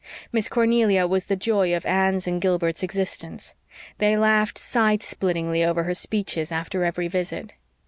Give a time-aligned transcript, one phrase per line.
[0.31, 3.53] Miss Cornelia was the joy of Anne's and Gilbert's existence.
[3.99, 7.53] They laughed side splittingly over her speeches after every visit.